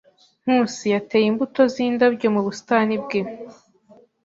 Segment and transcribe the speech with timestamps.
[0.43, 3.21] Nkusi yateye imbuto zindabyo mu busitani bwe.